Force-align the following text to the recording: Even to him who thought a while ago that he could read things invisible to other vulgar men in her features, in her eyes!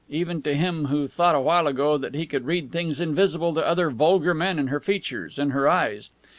Even 0.09 0.41
to 0.41 0.55
him 0.55 0.85
who 0.85 1.07
thought 1.07 1.35
a 1.35 1.39
while 1.39 1.67
ago 1.67 1.95
that 1.95 2.15
he 2.15 2.25
could 2.25 2.47
read 2.47 2.71
things 2.71 2.99
invisible 2.99 3.53
to 3.53 3.63
other 3.63 3.91
vulgar 3.91 4.33
men 4.33 4.57
in 4.57 4.65
her 4.69 4.79
features, 4.79 5.37
in 5.37 5.51
her 5.51 5.69
eyes! 5.69 6.09